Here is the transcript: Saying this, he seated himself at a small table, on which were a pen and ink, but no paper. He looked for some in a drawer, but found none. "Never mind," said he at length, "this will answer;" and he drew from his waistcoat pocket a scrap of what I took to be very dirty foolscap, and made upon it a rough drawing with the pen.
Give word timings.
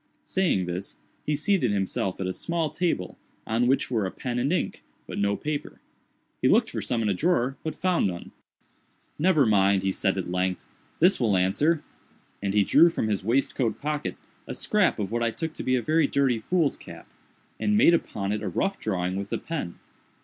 Saying 0.25 0.65
this, 0.65 0.95
he 1.27 1.35
seated 1.35 1.71
himself 1.71 2.19
at 2.19 2.25
a 2.25 2.33
small 2.33 2.71
table, 2.71 3.19
on 3.45 3.67
which 3.67 3.91
were 3.91 4.07
a 4.07 4.09
pen 4.09 4.39
and 4.39 4.51
ink, 4.51 4.81
but 5.05 5.19
no 5.19 5.35
paper. 5.35 5.79
He 6.41 6.47
looked 6.47 6.71
for 6.71 6.81
some 6.81 7.03
in 7.03 7.09
a 7.09 7.13
drawer, 7.13 7.55
but 7.63 7.75
found 7.75 8.07
none. 8.07 8.31
"Never 9.19 9.45
mind," 9.45 9.83
said 9.93 10.15
he 10.15 10.21
at 10.21 10.31
length, 10.31 10.65
"this 10.99 11.19
will 11.19 11.37
answer;" 11.37 11.83
and 12.41 12.55
he 12.55 12.63
drew 12.63 12.89
from 12.89 13.09
his 13.09 13.23
waistcoat 13.23 13.79
pocket 13.79 14.17
a 14.47 14.55
scrap 14.55 14.97
of 14.97 15.11
what 15.11 15.21
I 15.21 15.29
took 15.29 15.53
to 15.53 15.63
be 15.63 15.77
very 15.81 16.07
dirty 16.07 16.39
foolscap, 16.39 17.07
and 17.59 17.77
made 17.77 17.93
upon 17.93 18.31
it 18.31 18.41
a 18.41 18.47
rough 18.49 18.79
drawing 18.79 19.17
with 19.17 19.29
the 19.29 19.37
pen. 19.37 19.77